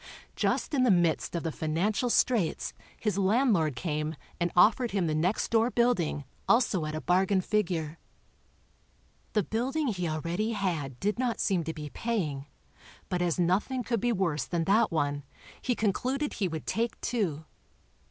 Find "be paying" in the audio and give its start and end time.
11.75-12.47